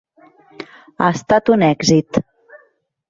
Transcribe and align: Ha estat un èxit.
Ha 1.03 1.09
estat 1.17 1.53
un 1.57 1.67
èxit. 1.71 2.21